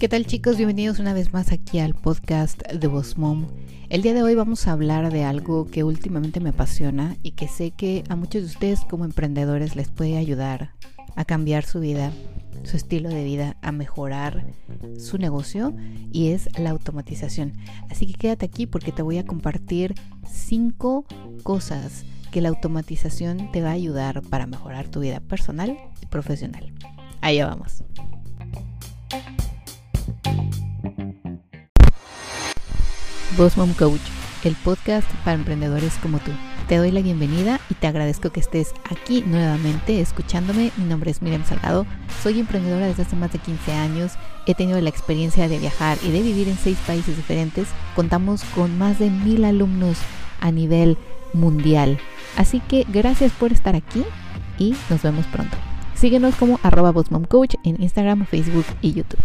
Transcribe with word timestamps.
¿Qué 0.00 0.08
tal 0.08 0.26
chicos? 0.26 0.56
Bienvenidos 0.56 0.98
una 0.98 1.12
vez 1.12 1.32
más 1.32 1.52
aquí 1.52 1.78
al 1.78 1.94
podcast 1.94 2.60
de 2.62 2.86
Boss 2.86 3.18
Mom. 3.18 3.46
El 3.88 4.02
día 4.02 4.14
de 4.14 4.22
hoy 4.22 4.34
vamos 4.34 4.66
a 4.66 4.72
hablar 4.72 5.12
de 5.12 5.24
algo 5.24 5.66
que 5.66 5.84
últimamente 5.84 6.40
me 6.40 6.50
apasiona 6.50 7.16
y 7.22 7.32
que 7.32 7.46
sé 7.46 7.70
que 7.70 8.04
a 8.08 8.16
muchos 8.16 8.42
de 8.42 8.48
ustedes 8.48 8.80
como 8.80 9.04
emprendedores 9.04 9.76
les 9.76 9.88
puede 9.88 10.16
ayudar 10.16 10.72
a 11.14 11.24
cambiar 11.24 11.64
su 11.64 11.80
vida, 11.80 12.10
su 12.64 12.76
estilo 12.76 13.08
de 13.10 13.24
vida, 13.24 13.56
a 13.62 13.70
mejorar 13.70 14.46
su 14.98 15.18
negocio 15.18 15.74
y 16.12 16.28
es 16.28 16.48
la 16.58 16.70
automatización. 16.70 17.52
Así 17.90 18.06
que 18.06 18.14
quédate 18.14 18.46
aquí 18.46 18.66
porque 18.66 18.92
te 18.92 19.02
voy 19.02 19.18
a 19.18 19.26
compartir 19.26 19.94
cinco 20.28 21.04
cosas 21.44 22.04
que 22.30 22.40
la 22.40 22.48
automatización 22.48 23.50
te 23.52 23.62
va 23.62 23.70
a 23.70 23.72
ayudar 23.72 24.22
para 24.22 24.46
mejorar 24.46 24.88
tu 24.88 25.00
vida 25.00 25.20
personal 25.20 25.76
y 26.02 26.06
profesional. 26.06 26.72
Allá 27.20 27.46
vamos. 27.46 27.82
Boss 33.36 33.56
Mom 33.56 33.72
Coach, 33.74 34.00
el 34.44 34.56
podcast 34.56 35.08
para 35.24 35.36
emprendedores 35.36 35.94
como 36.02 36.18
tú. 36.18 36.32
Te 36.66 36.76
doy 36.76 36.90
la 36.90 37.00
bienvenida 37.00 37.60
y 37.70 37.74
te 37.74 37.86
agradezco 37.86 38.30
que 38.30 38.40
estés 38.40 38.74
aquí 38.90 39.22
nuevamente 39.26 40.00
escuchándome. 40.00 40.70
Mi 40.76 40.84
nombre 40.84 41.10
es 41.10 41.22
Miriam 41.22 41.44
Salgado, 41.44 41.86
soy 42.22 42.40
emprendedora 42.40 42.86
desde 42.86 43.04
hace 43.04 43.16
más 43.16 43.32
de 43.32 43.38
15 43.38 43.72
años. 43.72 44.12
He 44.46 44.54
tenido 44.54 44.80
la 44.80 44.90
experiencia 44.90 45.48
de 45.48 45.58
viajar 45.58 45.98
y 46.02 46.10
de 46.10 46.20
vivir 46.20 46.48
en 46.48 46.58
seis 46.58 46.76
países 46.86 47.16
diferentes. 47.16 47.68
Contamos 47.94 48.42
con 48.54 48.76
más 48.76 48.98
de 48.98 49.08
mil 49.08 49.44
alumnos 49.44 49.98
a 50.40 50.50
nivel 50.50 50.98
mundial. 51.32 51.98
Así 52.36 52.60
que 52.60 52.84
gracias 52.88 53.32
por 53.32 53.52
estar 53.52 53.74
aquí 53.74 54.04
y 54.58 54.74
nos 54.90 55.02
vemos 55.02 55.26
pronto. 55.26 55.56
Síguenos 55.94 56.36
como 56.36 56.60
arroba 56.62 56.92
Coach 57.28 57.54
en 57.64 57.82
Instagram, 57.82 58.26
Facebook 58.26 58.66
y 58.80 58.92
YouTube. 58.92 59.20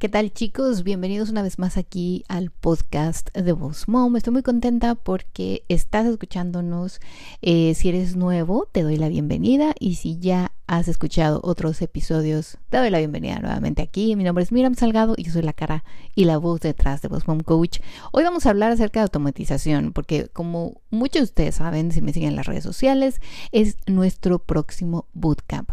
¿Qué 0.00 0.08
tal 0.08 0.32
chicos? 0.32 0.82
Bienvenidos 0.82 1.28
una 1.28 1.42
vez 1.42 1.58
más 1.58 1.76
aquí 1.76 2.24
al 2.26 2.50
podcast 2.50 3.36
de 3.36 3.52
Voz 3.52 3.86
Mom. 3.86 4.16
Estoy 4.16 4.32
muy 4.32 4.42
contenta 4.42 4.94
porque 4.94 5.62
estás 5.68 6.06
escuchándonos. 6.06 7.00
Eh, 7.42 7.74
si 7.74 7.90
eres 7.90 8.16
nuevo, 8.16 8.66
te 8.72 8.82
doy 8.82 8.96
la 8.96 9.10
bienvenida 9.10 9.74
y 9.78 9.96
si 9.96 10.18
ya 10.18 10.52
has 10.70 10.86
escuchado 10.86 11.40
otros 11.42 11.82
episodios, 11.82 12.58
te 12.68 12.76
doy 12.76 12.90
la 12.90 12.98
bienvenida 12.98 13.40
nuevamente 13.40 13.82
aquí. 13.82 14.14
Mi 14.14 14.22
nombre 14.22 14.44
es 14.44 14.52
Miriam 14.52 14.76
Salgado 14.76 15.14
y 15.16 15.24
yo 15.24 15.32
soy 15.32 15.42
la 15.42 15.52
cara 15.52 15.82
y 16.14 16.26
la 16.26 16.38
voz 16.38 16.60
detrás 16.60 17.02
de 17.02 17.08
Voz 17.08 17.26
Mom 17.26 17.40
Coach. 17.40 17.80
Hoy 18.12 18.22
vamos 18.22 18.46
a 18.46 18.50
hablar 18.50 18.70
acerca 18.70 19.00
de 19.00 19.02
automatización 19.02 19.92
porque 19.92 20.28
como 20.28 20.80
muchos 20.90 21.22
de 21.22 21.24
ustedes 21.24 21.56
saben, 21.56 21.90
si 21.90 22.00
me 22.02 22.12
siguen 22.12 22.28
en 22.30 22.36
las 22.36 22.46
redes 22.46 22.62
sociales, 22.62 23.20
es 23.50 23.78
nuestro 23.88 24.38
próximo 24.38 25.08
bootcamp. 25.12 25.70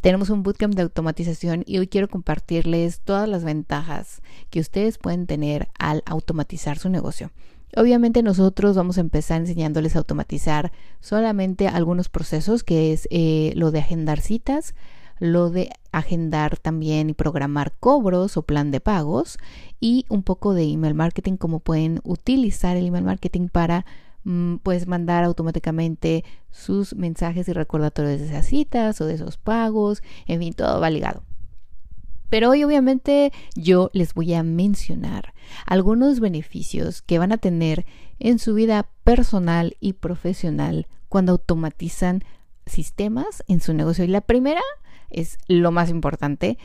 Tenemos 0.00 0.30
un 0.30 0.42
bootcamp 0.42 0.74
de 0.74 0.82
automatización 0.82 1.62
y 1.64 1.78
hoy 1.78 1.86
quiero 1.86 2.08
compartirles 2.08 3.02
todas 3.02 3.28
las 3.28 3.44
ventajas 3.44 4.20
que 4.50 4.58
ustedes 4.58 4.98
pueden 4.98 5.28
tener 5.28 5.68
al 5.78 6.02
automatizar 6.06 6.76
su 6.76 6.88
negocio. 6.88 7.30
Obviamente 7.76 8.22
nosotros 8.22 8.76
vamos 8.76 8.98
a 8.98 9.02
empezar 9.02 9.40
enseñándoles 9.40 9.94
a 9.94 10.00
automatizar 10.00 10.72
solamente 11.00 11.68
algunos 11.68 12.08
procesos, 12.08 12.64
que 12.64 12.92
es 12.92 13.06
eh, 13.10 13.52
lo 13.56 13.70
de 13.70 13.78
agendar 13.78 14.20
citas, 14.20 14.74
lo 15.18 15.50
de 15.50 15.70
agendar 15.92 16.56
también 16.56 17.10
y 17.10 17.14
programar 17.14 17.72
cobros 17.78 18.36
o 18.36 18.42
plan 18.42 18.70
de 18.70 18.80
pagos 18.80 19.38
y 19.78 20.06
un 20.08 20.22
poco 20.22 20.54
de 20.54 20.64
email 20.64 20.94
marketing, 20.94 21.36
cómo 21.36 21.60
pueden 21.60 22.00
utilizar 22.04 22.76
el 22.76 22.86
email 22.86 23.04
marketing 23.04 23.48
para 23.48 23.84
Mm, 24.24 24.56
puedes 24.56 24.86
mandar 24.86 25.24
automáticamente 25.24 26.24
sus 26.50 26.94
mensajes 26.94 27.48
y 27.48 27.52
recordatorios 27.52 28.20
de 28.20 28.26
esas 28.26 28.46
citas 28.46 29.00
o 29.00 29.06
de 29.06 29.14
esos 29.14 29.38
pagos, 29.38 30.02
en 30.26 30.40
fin, 30.40 30.52
todo 30.52 30.80
va 30.80 30.90
ligado. 30.90 31.22
Pero 32.30 32.50
hoy 32.50 32.64
obviamente 32.64 33.32
yo 33.54 33.90
les 33.92 34.14
voy 34.14 34.32
a 34.34 34.42
mencionar 34.42 35.34
algunos 35.66 36.20
beneficios 36.20 37.02
que 37.02 37.18
van 37.18 37.32
a 37.32 37.38
tener 37.38 37.84
en 38.18 38.38
su 38.38 38.54
vida 38.54 38.88
personal 39.04 39.76
y 39.80 39.94
profesional 39.94 40.86
cuando 41.08 41.32
automatizan 41.32 42.24
sistemas 42.66 43.42
en 43.48 43.60
su 43.60 43.74
negocio. 43.74 44.04
Y 44.04 44.08
la 44.08 44.20
primera 44.20 44.62
es 45.10 45.38
lo 45.48 45.72
más 45.72 45.90
importante, 45.90 46.56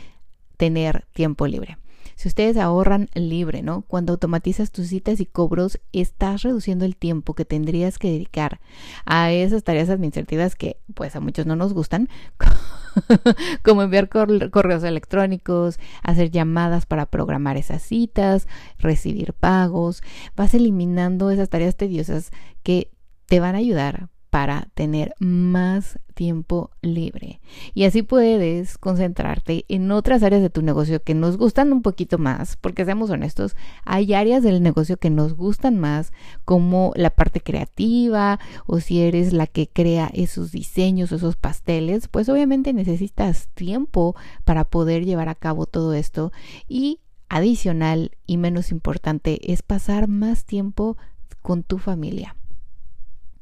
tener 0.57 1.05
tiempo 1.13 1.47
libre. 1.47 1.77
Si 2.15 2.29
ustedes 2.29 2.57
ahorran 2.57 3.09
libre, 3.13 3.61
¿no? 3.61 3.81
Cuando 3.81 4.13
automatizas 4.13 4.71
tus 4.71 4.87
citas 4.87 5.19
y 5.19 5.25
cobros, 5.25 5.79
estás 5.91 6.43
reduciendo 6.43 6.85
el 6.85 6.95
tiempo 6.95 7.33
que 7.33 7.43
tendrías 7.43 7.99
que 7.99 8.09
dedicar 8.09 8.61
a 9.05 9.31
esas 9.31 9.63
tareas 9.63 9.89
administrativas 9.89 10.55
que 10.55 10.77
pues 10.93 11.15
a 11.15 11.19
muchos 11.19 11.45
no 11.45 11.55
nos 11.55 11.73
gustan, 11.73 12.07
como 13.63 13.83
enviar 13.83 14.07
correos 14.07 14.83
electrónicos, 14.83 15.77
hacer 16.03 16.31
llamadas 16.31 16.85
para 16.85 17.05
programar 17.05 17.57
esas 17.57 17.81
citas, 17.81 18.47
recibir 18.79 19.33
pagos. 19.33 20.01
Vas 20.35 20.53
eliminando 20.53 21.31
esas 21.31 21.49
tareas 21.49 21.75
tediosas 21.75 22.31
que 22.63 22.91
te 23.25 23.39
van 23.39 23.55
a 23.55 23.59
ayudar 23.59 24.09
para 24.35 24.67
tener 24.73 25.15
más 25.19 25.97
tiempo 26.13 26.69
libre. 26.81 27.39
Y 27.73 27.85
así 27.85 28.01
puedes 28.01 28.77
concentrarte 28.77 29.63
en 29.69 29.89
otras 29.91 30.23
áreas 30.23 30.41
de 30.41 30.49
tu 30.49 30.61
negocio 30.61 31.01
que 31.01 31.13
nos 31.13 31.37
gustan 31.37 31.71
un 31.71 31.81
poquito 31.81 32.17
más, 32.17 32.57
porque 32.57 32.83
seamos 32.83 33.09
honestos, 33.09 33.55
hay 33.85 34.13
áreas 34.13 34.43
del 34.43 34.61
negocio 34.61 34.97
que 34.97 35.09
nos 35.09 35.35
gustan 35.35 35.79
más, 35.79 36.11
como 36.43 36.91
la 36.97 37.11
parte 37.11 37.39
creativa, 37.39 38.41
o 38.65 38.81
si 38.81 38.99
eres 38.99 39.31
la 39.31 39.47
que 39.47 39.69
crea 39.69 40.11
esos 40.13 40.51
diseños, 40.51 41.13
esos 41.13 41.37
pasteles, 41.37 42.09
pues 42.09 42.27
obviamente 42.27 42.73
necesitas 42.73 43.47
tiempo 43.53 44.17
para 44.43 44.65
poder 44.65 45.05
llevar 45.05 45.29
a 45.29 45.35
cabo 45.35 45.65
todo 45.65 45.93
esto. 45.93 46.33
Y 46.67 46.99
adicional 47.29 48.11
y 48.25 48.35
menos 48.35 48.71
importante 48.71 49.53
es 49.53 49.61
pasar 49.61 50.09
más 50.09 50.43
tiempo 50.43 50.97
con 51.41 51.63
tu 51.63 51.77
familia 51.77 52.35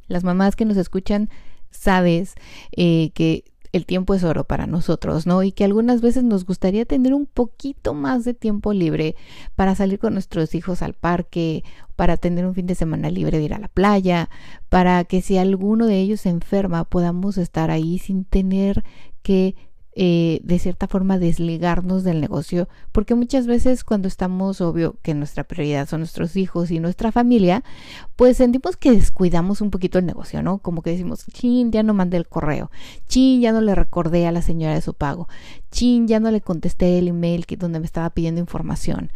las 0.08 0.24
mamás 0.24 0.56
que 0.56 0.66
nos 0.66 0.78
escuchan, 0.78 1.30
sabes 1.72 2.36
eh, 2.72 3.12
que 3.14 3.46
el 3.74 3.88
tiempo 3.88 4.14
es 4.14 4.24
oro 4.24 4.44
para 4.44 4.68
nosotros, 4.68 5.26
¿no? 5.26 5.42
Y 5.42 5.52
que 5.52 5.64
algunas 5.64 6.00
veces 6.00 6.24
nos 6.24 6.46
gustaría 6.46 6.86
tener 6.86 7.14
un 7.14 7.26
poquito 7.26 7.96
más 7.96 8.24
de 8.24 8.36
tiempo 8.36 8.72
libre 8.72 9.16
para 9.56 9.74
salir 9.74 9.98
con 9.98 10.14
nuestros 10.14 10.54
hijos 10.54 10.84
al 10.84 10.94
parque, 10.94 11.64
para 11.96 12.16
tener 12.16 12.46
un 12.46 12.54
fin 12.54 12.68
de 12.68 12.76
semana 12.76 13.10
libre 13.10 13.40
de 13.40 13.46
ir 13.46 13.54
a 13.56 13.60
la 13.60 13.68
playa, 13.68 14.30
para 14.70 15.04
que 15.06 15.24
si 15.24 15.40
alguno 15.40 15.88
de 15.88 16.00
ellos 16.00 16.22
se 16.22 16.30
enferma 16.30 16.84
podamos 16.84 17.40
estar 17.40 17.72
ahí 17.72 17.98
sin 17.98 18.26
tener 18.26 18.84
que 19.24 19.56
eh, 19.96 20.40
de 20.44 20.58
cierta 20.58 20.88
forma 20.88 21.20
desligarnos 21.20 22.04
del 22.04 22.20
negocio, 22.20 22.68
porque 22.92 23.14
muchas 23.14 23.46
veces 23.46 23.84
cuando 23.84 24.08
estamos, 24.08 24.60
obvio 24.60 24.96
que 25.04 25.14
nuestra 25.14 25.44
prioridad 25.44 25.88
son 25.88 26.00
nuestros 26.00 26.36
hijos 26.36 26.72
y 26.72 26.80
nuestra 26.80 27.12
familia, 27.12 27.64
pues 28.16 28.38
sentimos 28.38 28.76
que 28.76 28.92
descuidamos 28.92 29.62
un 29.62 29.70
poquito 29.70 30.00
el 30.00 30.08
negocio, 30.08 30.42
¿no? 30.42 30.58
Como 30.58 30.82
que 30.82 30.90
decimos, 30.90 31.26
chin, 31.32 31.72
ya 31.72 31.84
no 31.84 31.94
mandé 31.94 32.18
el 32.18 32.28
correo, 32.28 32.72
chin, 33.08 33.42
ya 33.42 33.52
no 33.52 33.62
le 33.62 33.76
recordé 33.76 34.26
a 34.26 34.32
la 34.32 34.42
señora 34.42 34.74
de 34.74 34.82
su 34.82 34.96
pago, 34.96 35.28
chin, 35.70 36.08
ya 36.08 36.20
no 36.20 36.32
le 36.32 36.42
contesté 36.42 36.98
el 36.98 37.10
email 37.10 37.46
que, 37.46 37.56
donde 37.56 37.80
me 37.80 37.86
estaba 37.86 38.10
pidiendo 38.10 38.42
información, 38.42 39.12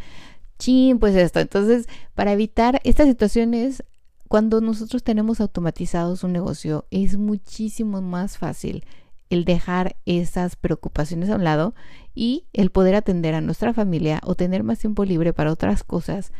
chin, 0.60 1.00
pues 1.00 1.16
esto. 1.16 1.40
Entonces, 1.40 1.88
para 2.14 2.32
evitar 2.32 2.80
estas 2.84 3.08
situaciones, 3.08 3.82
cuando 4.28 4.60
nosotros 4.60 5.02
tenemos 5.02 5.40
automatizados 5.40 6.22
un 6.22 6.32
negocio, 6.32 6.84
es 6.90 7.16
muchísimo 7.16 8.00
más 8.00 8.38
fácil 8.38 8.84
el 9.30 9.44
dejar 9.44 9.96
esas 10.06 10.56
preocupaciones 10.56 11.30
a 11.30 11.36
un 11.36 11.44
lado 11.44 11.74
y 12.14 12.46
el 12.52 12.70
poder 12.70 12.94
atender 12.94 13.34
a 13.34 13.40
nuestra 13.40 13.74
familia 13.74 14.20
o 14.24 14.34
tener 14.34 14.62
más 14.62 14.78
tiempo 14.78 15.04
libre 15.04 15.32
para 15.32 15.52
otras 15.52 15.84
cosas 15.84 16.32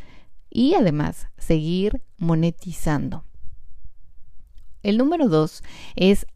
y 0.50 0.74
además 0.74 1.28
seguir 1.36 2.02
monetizando. 2.16 3.24
El 4.82 4.96
número 4.98 5.28
dos 5.28 5.62
es 5.96 6.26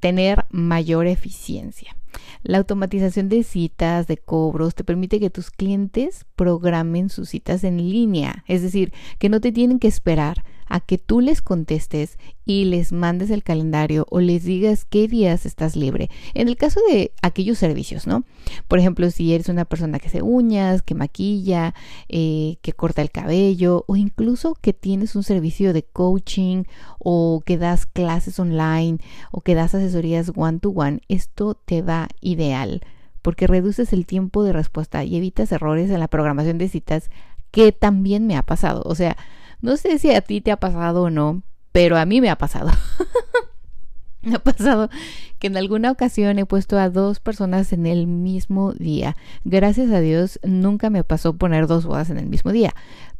tener 0.00 0.46
mayor 0.50 1.06
eficiencia. 1.06 1.96
La 2.42 2.58
automatización 2.58 3.28
de 3.28 3.44
citas, 3.44 4.06
de 4.06 4.18
cobros, 4.18 4.74
te 4.74 4.84
permite 4.84 5.20
que 5.20 5.30
tus 5.30 5.50
clientes 5.50 6.26
programen 6.34 7.08
sus 7.08 7.30
citas 7.30 7.64
en 7.64 7.78
línea, 7.78 8.44
es 8.48 8.62
decir, 8.62 8.92
que 9.18 9.28
no 9.28 9.40
te 9.40 9.52
tienen 9.52 9.78
que 9.78 9.88
esperar 9.88 10.44
a 10.68 10.80
que 10.80 10.98
tú 10.98 11.20
les 11.20 11.42
contestes 11.42 12.18
y 12.44 12.64
les 12.64 12.92
mandes 12.92 13.30
el 13.30 13.42
calendario 13.42 14.06
o 14.10 14.20
les 14.20 14.44
digas 14.44 14.84
qué 14.84 15.08
días 15.08 15.46
estás 15.46 15.76
libre. 15.76 16.10
En 16.34 16.48
el 16.48 16.56
caso 16.56 16.80
de 16.90 17.12
aquellos 17.22 17.58
servicios, 17.58 18.06
¿no? 18.06 18.24
Por 18.68 18.78
ejemplo, 18.78 19.10
si 19.10 19.32
eres 19.32 19.48
una 19.48 19.64
persona 19.64 19.98
que 19.98 20.08
se 20.08 20.22
uñas, 20.22 20.82
que 20.82 20.94
maquilla, 20.94 21.74
eh, 22.08 22.56
que 22.62 22.72
corta 22.72 23.02
el 23.02 23.10
cabello 23.10 23.84
o 23.86 23.96
incluso 23.96 24.56
que 24.60 24.72
tienes 24.72 25.14
un 25.14 25.22
servicio 25.22 25.72
de 25.72 25.82
coaching 25.82 26.64
o 26.98 27.42
que 27.44 27.58
das 27.58 27.86
clases 27.86 28.38
online 28.38 28.98
o 29.30 29.40
que 29.40 29.54
das 29.54 29.74
asesorías 29.74 30.32
one 30.34 30.58
to 30.58 30.70
one, 30.70 31.00
esto 31.08 31.54
te 31.54 31.82
va 31.82 32.08
ideal 32.20 32.82
porque 33.22 33.46
reduces 33.46 33.92
el 33.92 34.04
tiempo 34.04 34.42
de 34.42 34.52
respuesta 34.52 35.04
y 35.04 35.16
evitas 35.16 35.52
errores 35.52 35.90
en 35.90 36.00
la 36.00 36.08
programación 36.08 36.58
de 36.58 36.68
citas 36.68 37.08
que 37.52 37.70
también 37.70 38.26
me 38.26 38.36
ha 38.36 38.42
pasado. 38.42 38.82
O 38.84 38.94
sea, 38.94 39.16
no 39.62 39.76
sé 39.76 39.98
si 39.98 40.10
a 40.12 40.20
ti 40.20 40.40
te 40.40 40.52
ha 40.52 40.58
pasado 40.58 41.04
o 41.04 41.10
no, 41.10 41.42
pero 41.72 41.96
a 41.96 42.04
mí 42.04 42.20
me 42.20 42.30
ha 42.30 42.36
pasado. 42.36 42.70
Me 44.24 44.36
ha 44.36 44.38
pasado 44.38 44.88
que 45.40 45.48
en 45.48 45.56
alguna 45.56 45.90
ocasión 45.90 46.38
he 46.38 46.46
puesto 46.46 46.78
a 46.78 46.90
dos 46.90 47.18
personas 47.18 47.72
en 47.72 47.86
el 47.86 48.06
mismo 48.06 48.72
día. 48.72 49.16
Gracias 49.44 49.90
a 49.90 49.98
Dios 49.98 50.38
nunca 50.44 50.90
me 50.90 51.02
pasó 51.02 51.36
poner 51.36 51.66
dos 51.66 51.86
bodas 51.86 52.08
en 52.08 52.18
el 52.18 52.26
mismo 52.26 52.52
día, 52.52 52.72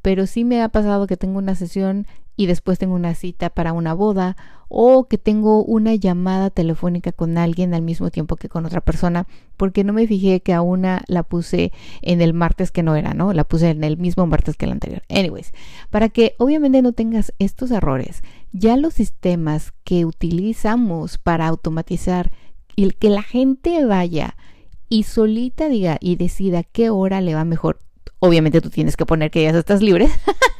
pero 0.02 0.26
sí 0.26 0.44
me 0.44 0.60
ha 0.62 0.68
pasado 0.68 1.06
que 1.06 1.16
tengo 1.16 1.38
una 1.38 1.54
sesión 1.54 2.06
y 2.36 2.46
después 2.46 2.78
tengo 2.78 2.94
una 2.94 3.14
cita 3.14 3.50
para 3.50 3.72
una 3.72 3.94
boda 3.94 4.36
o 4.68 5.04
que 5.06 5.18
tengo 5.18 5.62
una 5.62 5.94
llamada 5.94 6.48
telefónica 6.48 7.12
con 7.12 7.36
alguien 7.36 7.74
al 7.74 7.82
mismo 7.82 8.10
tiempo 8.10 8.36
que 8.36 8.48
con 8.48 8.64
otra 8.64 8.80
persona 8.80 9.26
porque 9.56 9.84
no 9.84 9.92
me 9.92 10.06
fijé 10.06 10.40
que 10.40 10.54
a 10.54 10.62
una 10.62 11.02
la 11.08 11.22
puse 11.22 11.72
en 12.00 12.22
el 12.22 12.32
martes 12.32 12.70
que 12.70 12.82
no 12.82 12.96
era, 12.96 13.12
¿no? 13.12 13.32
La 13.34 13.44
puse 13.44 13.70
en 13.70 13.84
el 13.84 13.98
mismo 13.98 14.26
martes 14.26 14.56
que 14.56 14.64
el 14.64 14.72
anterior. 14.72 15.02
Anyways, 15.10 15.52
para 15.90 16.08
que 16.08 16.34
obviamente 16.38 16.80
no 16.80 16.92
tengas 16.92 17.34
estos 17.38 17.70
errores, 17.70 18.22
ya 18.52 18.76
los 18.76 18.94
sistemas 18.94 19.72
que 19.84 20.06
utilizamos 20.06 21.18
para 21.18 21.46
automatizar 21.46 22.32
y 22.74 22.90
que 22.92 23.10
la 23.10 23.22
gente 23.22 23.84
vaya 23.84 24.36
y 24.88 25.02
solita 25.02 25.68
diga 25.68 25.98
y 26.00 26.16
decida 26.16 26.62
qué 26.62 26.88
hora 26.88 27.20
le 27.20 27.34
va 27.34 27.44
mejor 27.44 27.78
Obviamente 28.18 28.60
tú 28.60 28.70
tienes 28.70 28.96
que 28.96 29.06
poner 29.06 29.30
que 29.30 29.42
ya 29.42 29.50
estás 29.50 29.82
libre 29.82 30.08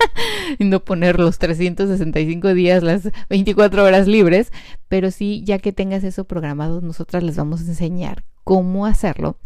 y 0.59 0.65
no 0.65 0.85
poner 0.85 1.19
los 1.19 1.39
365 1.39 2.55
días, 2.55 2.83
las 2.83 3.09
24 3.29 3.85
horas 3.85 4.07
libres, 4.07 4.53
pero 4.89 5.11
sí, 5.11 5.43
ya 5.45 5.59
que 5.59 5.73
tengas 5.73 6.05
eso 6.05 6.25
programado, 6.25 6.81
nosotras 6.81 7.23
les 7.23 7.37
vamos 7.37 7.61
a 7.61 7.65
enseñar 7.65 8.25
cómo 8.45 8.87
hacerlo 8.87 9.39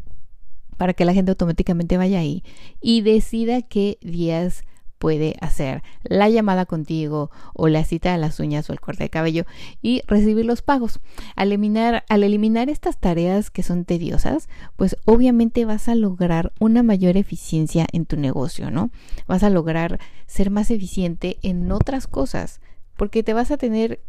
para 0.77 0.95
que 0.95 1.05
la 1.05 1.15
gente 1.15 1.31
automáticamente 1.31 1.97
vaya 1.97 2.19
ahí 2.19 2.43
y 2.81 3.03
decida 3.03 3.63
qué 3.63 3.99
días 4.03 4.63
puede 5.07 5.37
hacer 5.41 5.85
la 6.03 6.29
llamada 6.29 6.67
contigo 6.67 7.31
o 7.55 7.69
la 7.69 7.85
cita 7.85 8.11
de 8.11 8.19
las 8.19 8.41
uñas 8.41 8.69
o 8.69 8.73
el 8.73 8.81
corte 8.81 9.05
de 9.05 9.09
cabello 9.09 9.45
y 9.81 10.03
recibir 10.09 10.45
los 10.45 10.63
pagos. 10.63 10.99
Al 11.37 11.53
eliminar, 11.53 12.05
al 12.09 12.25
eliminar 12.25 12.69
estas 12.71 12.99
tareas 12.99 13.53
que 13.53 13.63
son 13.63 13.85
tediosas, 13.85 14.49
pues 14.75 14.97
obviamente 15.05 15.65
vas 15.65 15.87
a 15.89 15.95
lograr 15.95 16.53
una 16.59 16.83
mayor 16.83 17.17
eficiencia 17.17 17.87
en 17.93 18.05
tu 18.05 18.17
negocio, 18.17 18.73
¿no? 18.73 18.91
Vas 19.29 19.45
a 19.45 19.51
lograr 19.51 20.01
ser 20.27 20.51
más 20.51 20.73
eficiente 20.73 21.37
en 21.43 21.71
otras 21.71 22.09
cosas, 22.09 22.61
porque 22.97 23.23
te 23.23 23.33
vas 23.33 23.53
a 23.53 23.59
tener 23.59 24.01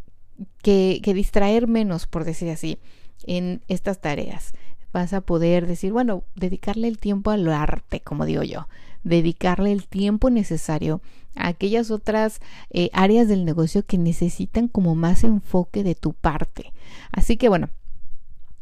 que, 0.63 0.99
que 1.03 1.13
distraer 1.13 1.67
menos, 1.67 2.07
por 2.07 2.23
decir 2.23 2.49
así, 2.49 2.79
en 3.27 3.61
estas 3.67 4.01
tareas 4.01 4.55
vas 4.93 5.13
a 5.13 5.21
poder 5.21 5.67
decir, 5.67 5.91
bueno, 5.91 6.23
dedicarle 6.33 6.87
el 6.87 6.97
tiempo 6.97 7.29
al 7.29 7.47
arte, 7.49 7.99
como 7.99 8.25
digo 8.25 8.41
yo, 8.41 8.67
dedicarle 9.03 9.71
el 9.71 9.87
tiempo 9.87 10.29
necesario 10.29 11.01
a 11.35 11.47
aquellas 11.47 11.91
otras 11.91 12.39
eh, 12.71 12.89
áreas 12.93 13.27
del 13.27 13.45
negocio 13.45 13.85
que 13.85 13.97
necesitan 13.97 14.67
como 14.67 14.95
más 14.95 15.23
enfoque 15.23 15.83
de 15.83 15.95
tu 15.95 16.13
parte. 16.13 16.73
Así 17.11 17.37
que 17.37 17.49
bueno, 17.49 17.69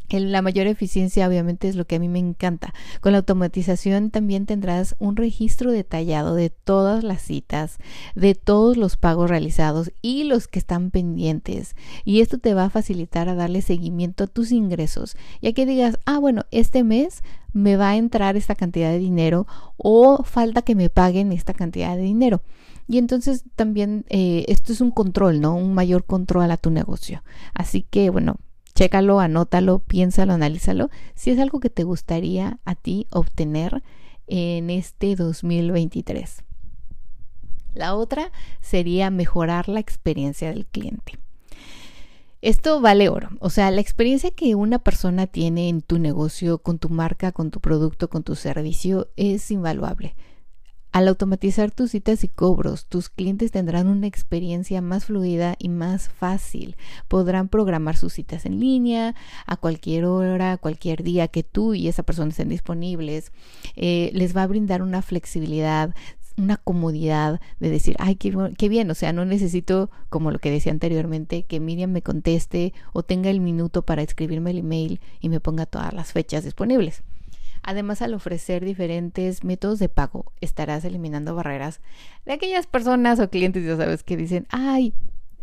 la 0.10 0.42
mayor 0.42 0.68
eficiencia 0.68 1.28
obviamente 1.28 1.68
es 1.68 1.76
lo 1.76 1.86
que 1.86 1.96
a 1.96 2.00
mí 2.00 2.10
me 2.10 2.20
encanta. 2.20 2.74
Con 3.02 3.12
la 3.14 3.20
automatización 3.20 4.12
también 4.12 4.46
tendrás 4.46 4.96
un 5.00 5.16
registro 5.16 5.72
detallado 5.72 6.36
de 6.36 6.50
todas 6.50 7.04
las 7.04 7.22
citas, 7.22 7.78
de 8.16 8.36
todos 8.36 8.78
los 8.78 8.98
pagos 8.98 9.30
realizados 9.30 9.92
y 10.02 10.24
los 10.24 10.48
que 10.48 10.60
están 10.60 10.92
pendientes. 10.92 11.76
Y 12.04 12.22
esto 12.22 12.38
te 12.38 12.54
va 12.54 12.66
a 12.66 12.70
facilitar 12.70 13.30
a 13.30 13.36
darle 13.36 13.62
seguimiento 13.62 14.26
a 14.26 14.28
tus 14.28 14.52
ingresos, 14.52 15.18
ya 15.42 15.54
que 15.54 15.66
digas, 15.66 16.00
ah, 16.06 16.20
bueno, 16.20 16.46
este 16.52 16.84
mes 16.84 17.24
me 17.54 17.78
va 17.78 17.92
a 17.92 17.96
entrar 17.96 18.36
esta 18.36 18.54
cantidad 18.54 18.92
de 18.92 19.00
dinero 19.00 19.48
o 19.78 20.24
falta 20.24 20.62
que 20.62 20.76
me 20.76 20.90
paguen 20.90 21.32
esta 21.32 21.54
cantidad 21.54 21.96
de 21.96 22.04
dinero. 22.04 22.42
Y 22.88 22.98
entonces 22.98 23.46
también 23.56 24.06
eh, 24.10 24.46
esto 24.48 24.72
es 24.72 24.82
un 24.82 24.92
control, 24.92 25.42
¿no? 25.42 25.56
Un 25.56 25.74
mayor 25.74 26.06
control 26.06 26.52
a 26.52 26.58
tu 26.58 26.70
negocio. 26.70 27.24
Así 27.54 27.82
que, 27.82 28.10
bueno, 28.10 28.36
Chécalo, 28.76 29.22
anótalo, 29.22 29.80
piénsalo, 29.80 30.34
analízalo. 30.34 30.90
Si 31.16 31.32
es 31.32 31.40
algo 31.40 31.62
que 31.62 31.70
te 31.70 31.84
gustaría 31.84 32.60
a 32.66 32.76
ti 32.76 33.08
obtener 33.10 33.82
en 34.28 34.70
este 34.70 35.16
2023. 35.16 36.44
La 37.74 37.96
otra 37.96 38.32
sería 38.60 39.10
mejorar 39.12 39.70
la 39.70 39.80
experiencia 39.80 40.50
del 40.50 40.66
cliente. 40.66 41.18
Esto 42.42 42.82
vale 42.82 43.08
oro. 43.08 43.30
O 43.40 43.50
sea, 43.50 43.72
la 43.72 43.82
experiencia 43.82 44.32
que 44.32 44.56
una 44.56 44.80
persona 44.80 45.26
tiene 45.26 45.70
en 45.70 45.82
tu 45.82 45.98
negocio, 45.98 46.58
con 46.58 46.78
tu 46.78 46.90
marca, 46.90 47.32
con 47.32 47.52
tu 47.52 47.62
producto, 47.62 48.10
con 48.10 48.24
tu 48.24 48.36
servicio, 48.36 49.08
es 49.16 49.50
invaluable. 49.52 50.16
Al 50.96 51.10
automatizar 51.10 51.72
tus 51.72 51.92
citas 51.92 52.24
y 52.24 52.30
cobros, 52.30 52.86
tus 52.86 53.10
clientes 53.10 53.52
tendrán 53.52 53.90
una 53.90 54.08
experiencia 54.08 54.82
más 54.82 55.04
fluida 55.04 55.58
y 55.60 55.68
más 55.68 56.08
fácil. 56.08 56.78
Podrán 57.10 57.50
programar 57.50 57.98
sus 57.98 58.14
citas 58.14 58.46
en 58.46 58.62
línea 58.62 59.14
a 59.46 59.58
cualquier 59.58 60.06
hora, 60.06 60.56
cualquier 60.56 61.04
día 61.04 61.28
que 61.28 61.44
tú 61.44 61.74
y 61.74 61.90
esa 61.90 62.04
persona 62.04 62.30
estén 62.30 62.48
disponibles. 62.48 63.34
Eh, 63.76 64.10
les 64.14 64.34
va 64.34 64.44
a 64.44 64.48
brindar 64.48 64.82
una 64.82 65.02
flexibilidad, 65.02 65.94
una 66.38 66.56
comodidad 66.56 67.42
de 67.60 67.70
decir, 67.70 67.98
ay, 68.00 68.16
qué, 68.16 68.34
qué, 68.58 68.70
bien, 68.70 68.90
o 68.90 68.96
sea, 68.96 69.12
no 69.12 69.26
necesito, 69.26 69.92
como 70.08 70.32
lo 70.32 70.40
que 70.40 70.50
decía 70.50 70.72
anteriormente, 70.72 71.44
que 71.44 71.60
Miriam 71.60 71.92
me 71.92 72.04
conteste 72.04 72.74
o 72.94 73.04
tenga 73.04 73.30
el 73.30 73.42
minuto 73.42 73.82
para 73.82 74.02
escribirme 74.02 74.52
el 74.52 74.60
email 74.60 75.02
y 75.20 75.28
me 75.28 75.42
ponga 75.42 75.66
todas 75.66 75.94
las 75.94 76.14
fechas 76.14 76.46
disponibles. 76.46 77.04
Además, 77.68 78.04
al 78.04 78.14
ofrecer 78.14 78.64
diferentes 78.64 79.44
métodos 79.44 79.80
de 79.80 79.90
pago, 79.90 80.32
estarás 80.40 80.86
eliminando 80.86 81.34
barreras 81.34 81.82
de 82.24 82.34
aquellas 82.34 82.68
personas 82.68 83.20
o 83.20 83.32
clientes, 83.32 83.66
ya 83.66 83.76
sabes, 83.76 84.04
que 84.04 84.16
dicen, 84.16 84.46
ay, 84.52 84.94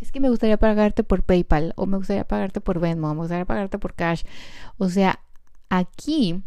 es 0.00 0.12
que 0.12 0.20
me 0.20 0.30
gustaría 0.30 0.56
pagarte 0.56 1.02
por 1.02 1.24
PayPal 1.24 1.72
o 1.74 1.86
me 1.86 1.96
gustaría 1.96 2.22
pagarte 2.22 2.60
por 2.60 2.78
Venmo, 2.78 3.10
o 3.10 3.14
me 3.14 3.20
gustaría 3.22 3.44
pagarte 3.44 3.78
por 3.80 3.94
Cash. 3.94 4.22
O 4.78 4.88
sea, 4.88 5.18
aquí 5.68 6.44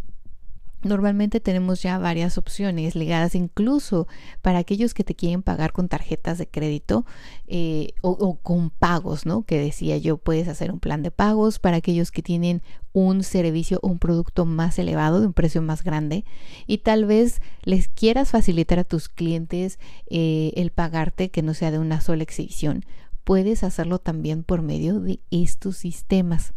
Normalmente 0.85 1.39
tenemos 1.39 1.81
ya 1.81 1.97
varias 1.97 2.37
opciones 2.37 2.93
ligadas 2.93 3.33
incluso 3.33 4.07
para 4.43 4.59
aquellos 4.59 4.93
que 4.93 5.03
te 5.03 5.15
quieren 5.15 5.41
pagar 5.41 5.73
con 5.73 5.87
tarjetas 5.87 6.37
de 6.37 6.47
crédito 6.47 7.07
eh, 7.47 7.93
o, 8.01 8.35
con 8.35 8.69
pagos, 8.69 9.25
¿no? 9.25 9.41
Que 9.47 9.59
decía 9.59 9.97
yo, 9.97 10.17
puedes 10.17 10.47
hacer 10.47 10.71
un 10.71 10.79
plan 10.79 11.01
de 11.01 11.09
pagos 11.09 11.57
para 11.57 11.77
aquellos 11.77 12.11
que 12.11 12.21
tienen 12.21 12.61
un 12.93 13.23
servicio 13.23 13.79
o 13.81 13.87
un 13.87 13.97
producto 13.97 14.45
más 14.45 14.77
elevado, 14.77 15.21
de 15.21 15.25
un 15.25 15.33
precio 15.33 15.63
más 15.63 15.83
grande, 15.83 16.23
y 16.67 16.77
tal 16.77 17.05
vez 17.05 17.41
les 17.63 17.87
quieras 17.87 18.29
facilitar 18.29 18.77
a 18.77 18.83
tus 18.83 19.09
clientes 19.09 19.79
eh, 20.05 20.53
el 20.55 20.69
pagarte 20.69 21.31
que 21.31 21.41
no 21.41 21.55
sea 21.55 21.71
de 21.71 21.79
una 21.79 21.99
sola 21.99 22.21
exhibición. 22.21 22.85
Puedes 23.23 23.63
hacerlo 23.63 23.97
también 23.97 24.43
por 24.43 24.61
medio 24.61 24.99
de 24.99 25.19
estos 25.31 25.77
sistemas. 25.77 26.53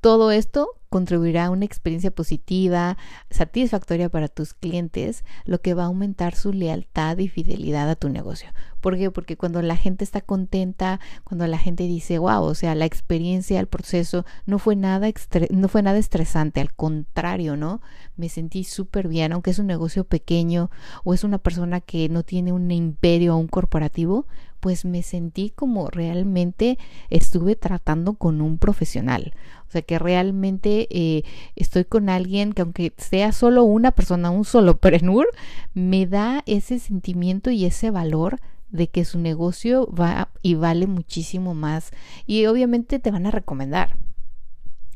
Todo 0.00 0.30
esto 0.30 0.68
contribuirá 0.88 1.46
a 1.46 1.50
una 1.50 1.64
experiencia 1.64 2.10
positiva, 2.10 2.96
satisfactoria 3.30 4.08
para 4.08 4.28
tus 4.28 4.54
clientes, 4.54 5.24
lo 5.44 5.60
que 5.60 5.74
va 5.74 5.82
a 5.82 5.86
aumentar 5.86 6.34
su 6.34 6.52
lealtad 6.52 7.18
y 7.18 7.28
fidelidad 7.28 7.90
a 7.90 7.96
tu 7.96 8.08
negocio. 8.08 8.48
¿Por 8.80 8.96
qué? 8.96 9.10
Porque 9.10 9.36
cuando 9.36 9.62
la 9.62 9.76
gente 9.76 10.04
está 10.04 10.20
contenta, 10.20 11.00
cuando 11.24 11.46
la 11.46 11.58
gente 11.58 11.84
dice, 11.84 12.18
wow, 12.18 12.42
o 12.44 12.54
sea, 12.54 12.74
la 12.74 12.84
experiencia, 12.84 13.58
el 13.58 13.66
proceso 13.66 14.24
no 14.46 14.58
fue 14.58 14.76
nada, 14.76 15.08
no 15.50 15.68
fue 15.68 15.82
nada 15.82 15.98
estresante, 15.98 16.60
al 16.60 16.72
contrario, 16.72 17.56
¿no? 17.56 17.80
Me 18.16 18.28
sentí 18.28 18.64
súper 18.64 19.08
bien, 19.08 19.32
aunque 19.32 19.50
es 19.50 19.58
un 19.58 19.66
negocio 19.66 20.04
pequeño 20.04 20.70
o 21.04 21.14
es 21.14 21.24
una 21.24 21.38
persona 21.38 21.80
que 21.80 22.08
no 22.08 22.22
tiene 22.22 22.52
un 22.52 22.70
imperio 22.70 23.34
o 23.34 23.38
un 23.38 23.48
corporativo, 23.48 24.26
pues 24.66 24.84
me 24.84 25.04
sentí 25.04 25.50
como 25.50 25.90
realmente 25.90 26.76
estuve 27.08 27.54
tratando 27.54 28.14
con 28.14 28.40
un 28.40 28.58
profesional. 28.58 29.32
O 29.68 29.70
sea, 29.70 29.82
que 29.82 29.96
realmente 29.96 30.88
eh, 30.90 31.22
estoy 31.54 31.84
con 31.84 32.08
alguien 32.08 32.52
que 32.52 32.62
aunque 32.62 32.92
sea 32.96 33.30
solo 33.30 33.62
una 33.62 33.92
persona, 33.92 34.30
un 34.30 34.44
solo 34.44 34.78
prenur, 34.78 35.28
me 35.72 36.08
da 36.08 36.42
ese 36.46 36.80
sentimiento 36.80 37.52
y 37.52 37.64
ese 37.64 37.92
valor 37.92 38.40
de 38.70 38.88
que 38.88 39.04
su 39.04 39.20
negocio 39.20 39.88
va 39.88 40.30
y 40.42 40.56
vale 40.56 40.88
muchísimo 40.88 41.54
más. 41.54 41.92
Y 42.26 42.46
obviamente 42.46 42.98
te 42.98 43.12
van 43.12 43.26
a 43.26 43.30
recomendar. 43.30 43.96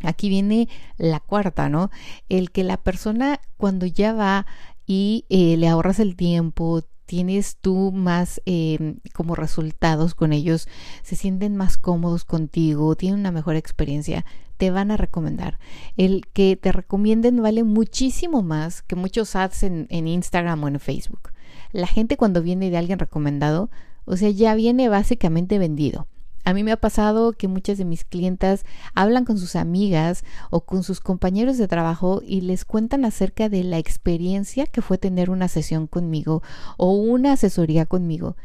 Aquí 0.02 0.28
viene 0.28 0.68
la 0.96 1.20
cuarta, 1.20 1.68
¿no? 1.68 1.92
El 2.28 2.50
que 2.50 2.64
la 2.64 2.76
persona 2.76 3.38
cuando 3.56 3.86
ya 3.86 4.14
va 4.14 4.46
y 4.84 5.26
eh, 5.28 5.56
le 5.56 5.68
ahorras 5.68 6.00
el 6.00 6.16
tiempo, 6.16 6.82
tienes 7.10 7.56
tú 7.56 7.90
más 7.90 8.40
em, 8.44 9.00
como 9.14 9.34
resultados 9.34 10.14
con 10.14 10.32
ellos, 10.32 10.68
se 11.02 11.16
sienten 11.16 11.56
más 11.56 11.76
cómodos 11.76 12.24
contigo, 12.24 12.94
tienen 12.94 13.18
una 13.18 13.32
mejor 13.32 13.56
experiencia, 13.56 14.24
te 14.58 14.70
van 14.70 14.92
a 14.92 14.96
recomendar. 14.96 15.58
El 15.96 16.28
que 16.32 16.54
te 16.54 16.70
recomienden 16.70 17.42
vale 17.42 17.64
muchísimo 17.64 18.42
más 18.42 18.82
que 18.82 18.94
muchos 18.94 19.34
ads 19.34 19.64
en, 19.64 19.88
en 19.90 20.06
Instagram 20.06 20.62
o 20.62 20.68
en 20.68 20.78
Facebook. 20.78 21.32
La 21.72 21.88
gente 21.88 22.16
cuando 22.16 22.42
viene 22.42 22.70
de 22.70 22.76
alguien 22.76 23.00
recomendado, 23.00 23.70
o 24.04 24.16
sea, 24.16 24.30
ya 24.30 24.54
viene 24.54 24.88
básicamente 24.88 25.58
vendido. 25.58 26.06
A 26.44 26.54
mí 26.54 26.64
me 26.64 26.72
ha 26.72 26.76
pasado 26.76 27.32
que 27.32 27.48
muchas 27.48 27.78
de 27.78 27.84
mis 27.84 28.04
clientas 28.04 28.64
hablan 28.94 29.24
con 29.24 29.38
sus 29.38 29.56
amigas 29.56 30.24
o 30.50 30.62
con 30.62 30.82
sus 30.82 31.00
compañeros 31.00 31.58
de 31.58 31.68
trabajo 31.68 32.22
y 32.26 32.40
les 32.40 32.64
cuentan 32.64 33.04
acerca 33.04 33.48
de 33.48 33.64
la 33.64 33.78
experiencia 33.78 34.66
que 34.66 34.82
fue 34.82 34.98
tener 34.98 35.30
una 35.30 35.48
sesión 35.48 35.86
conmigo 35.86 36.42
o 36.76 36.92
una 36.92 37.32
asesoría 37.32 37.86
conmigo. 37.86 38.36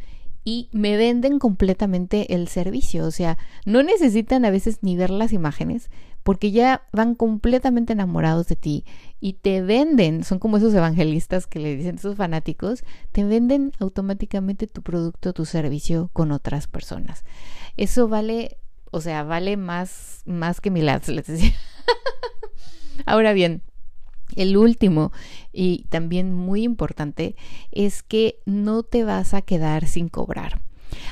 y 0.48 0.70
me 0.72 0.96
venden 0.96 1.40
completamente 1.40 2.36
el 2.36 2.48
servicio. 2.48 3.06
O 3.08 3.12
sea, 3.12 3.40
no 3.66 3.82
necesitan 3.82 4.46
a 4.46 4.52
veces 4.52 4.78
ni 4.84 4.96
ver 4.96 5.10
las 5.10 5.34
imágenes 5.34 5.90
porque 6.26 6.50
ya 6.52 6.88
van 6.92 7.14
completamente 7.14 7.94
enamorados 7.94 8.48
de 8.48 8.56
ti 8.56 8.84
y 9.20 9.34
te 9.34 9.62
venden, 9.62 10.24
son 10.24 10.40
como 10.40 10.58
esos 10.58 10.74
evangelistas 10.74 11.46
que 11.46 11.60
le 11.60 11.76
dicen, 11.76 11.96
esos 11.96 12.16
fanáticos, 12.18 12.84
te 13.12 13.24
venden 13.24 13.72
automáticamente 13.80 14.66
tu 14.66 14.82
producto, 14.82 15.34
tu 15.34 15.46
servicio 15.46 16.10
con 16.14 16.32
otras 16.32 16.66
personas. 16.66 17.24
Eso 17.78 18.08
vale, 18.08 18.58
o 18.92 19.02
sea, 19.02 19.24
vale 19.24 19.58
más, 19.58 20.22
más 20.26 20.62
que 20.62 20.72
mil 20.72 20.90
ads, 20.90 21.08
les 21.10 21.28
decía. 21.28 21.54
Ahora 23.06 23.34
bien, 23.34 23.62
el 24.36 24.58
último 24.58 25.12
y 25.54 25.86
también 25.90 26.34
muy 26.34 26.64
importante 26.64 27.36
es 27.72 28.04
que 28.04 28.40
no 28.46 28.84
te 28.84 29.04
vas 29.04 29.34
a 29.34 29.42
quedar 29.42 29.88
sin 29.88 30.10
cobrar. 30.10 30.62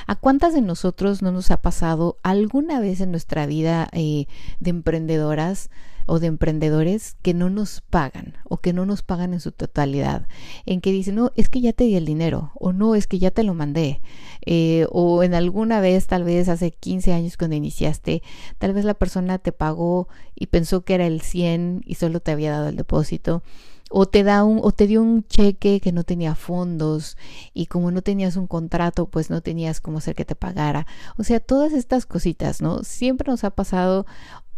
¿A 0.06 0.16
cuántas 0.16 0.54
de 0.54 0.60
nosotros 0.60 1.22
no 1.22 1.32
nos 1.32 1.50
ha 1.50 1.62
pasado 1.62 2.18
alguna 2.22 2.80
vez 2.80 3.00
en 3.00 3.10
nuestra 3.10 3.46
vida 3.46 3.88
eh, 3.92 4.26
de 4.60 4.70
emprendedoras 4.70 5.70
o 6.06 6.18
de 6.18 6.26
emprendedores 6.26 7.16
que 7.22 7.32
no 7.32 7.48
nos 7.48 7.80
pagan 7.80 8.36
o 8.44 8.58
que 8.58 8.74
no 8.74 8.84
nos 8.84 9.02
pagan 9.02 9.32
en 9.32 9.40
su 9.40 9.52
totalidad? 9.52 10.28
En 10.66 10.80
que 10.80 10.92
dicen, 10.92 11.14
no, 11.14 11.32
es 11.36 11.48
que 11.48 11.60
ya 11.60 11.72
te 11.72 11.84
di 11.84 11.96
el 11.96 12.04
dinero 12.04 12.52
o 12.54 12.72
no, 12.72 12.94
es 12.94 13.06
que 13.06 13.18
ya 13.18 13.30
te 13.30 13.42
lo 13.42 13.54
mandé. 13.54 14.02
Eh, 14.44 14.86
o 14.90 15.22
en 15.22 15.34
alguna 15.34 15.80
vez, 15.80 16.06
tal 16.06 16.24
vez 16.24 16.48
hace 16.48 16.70
15 16.72 17.12
años 17.12 17.36
cuando 17.36 17.56
iniciaste, 17.56 18.22
tal 18.58 18.74
vez 18.74 18.84
la 18.84 18.94
persona 18.94 19.38
te 19.38 19.52
pagó 19.52 20.08
y 20.34 20.46
pensó 20.46 20.84
que 20.84 20.94
era 20.94 21.06
el 21.06 21.22
100 21.22 21.82
y 21.86 21.94
solo 21.94 22.20
te 22.20 22.32
había 22.32 22.50
dado 22.50 22.68
el 22.68 22.76
depósito 22.76 23.42
o 23.90 24.06
te 24.06 24.22
da 24.22 24.44
un 24.44 24.60
o 24.62 24.72
te 24.72 24.86
dio 24.86 25.02
un 25.02 25.26
cheque 25.26 25.80
que 25.80 25.92
no 25.92 26.04
tenía 26.04 26.34
fondos 26.34 27.16
y 27.52 27.66
como 27.66 27.90
no 27.90 28.02
tenías 28.02 28.36
un 28.36 28.46
contrato, 28.46 29.06
pues 29.06 29.30
no 29.30 29.40
tenías 29.40 29.80
cómo 29.80 29.98
hacer 29.98 30.14
que 30.14 30.24
te 30.24 30.34
pagara. 30.34 30.86
O 31.16 31.24
sea, 31.24 31.40
todas 31.40 31.72
estas 31.72 32.06
cositas, 32.06 32.60
¿no? 32.60 32.82
Siempre 32.82 33.30
nos 33.30 33.44
ha 33.44 33.50
pasado 33.50 34.06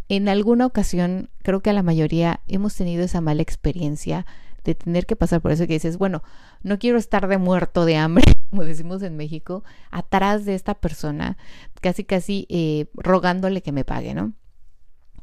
en 0.09 0.29
alguna 0.29 0.65
ocasión, 0.65 1.29
creo 1.43 1.61
que 1.61 1.69
a 1.69 1.73
la 1.73 1.83
mayoría 1.83 2.39
hemos 2.47 2.75
tenido 2.75 3.03
esa 3.03 3.21
mala 3.21 3.41
experiencia 3.41 4.25
de 4.63 4.75
tener 4.75 5.05
que 5.05 5.15
pasar 5.15 5.41
por 5.41 5.51
eso 5.51 5.67
que 5.67 5.73
dices, 5.73 5.97
bueno, 5.97 6.23
no 6.61 6.79
quiero 6.79 6.97
estar 6.97 7.27
de 7.27 7.37
muerto 7.37 7.85
de 7.85 7.97
hambre, 7.97 8.25
como 8.49 8.63
decimos 8.63 9.01
en 9.01 9.17
México, 9.17 9.63
atrás 9.91 10.45
de 10.45 10.55
esta 10.55 10.75
persona, 10.75 11.37
casi 11.81 12.03
casi 12.03 12.47
eh, 12.49 12.87
rogándole 12.93 13.61
que 13.61 13.71
me 13.71 13.85
pague, 13.85 14.13
¿no? 14.13 14.33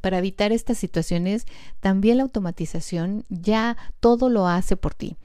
Para 0.05 0.19
evitar 0.19 0.53
estas 0.53 0.77
situaciones, 0.77 1.47
también 1.81 2.19
la 2.19 2.25
automatización 2.25 3.25
ya 3.31 3.79
todo 4.01 4.29
lo 4.29 4.47
hace 4.47 4.77
por 4.77 4.93
ti. 4.93 5.17